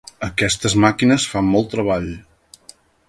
[0.27, 2.09] Aquestes màquines fan molt treball.